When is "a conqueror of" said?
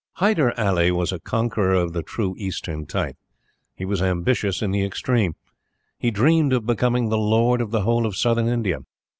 1.11-1.93